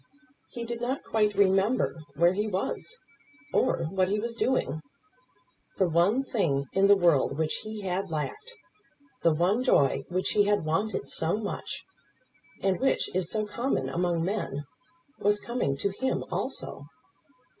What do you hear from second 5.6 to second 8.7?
The one thing in the world which he had lacked;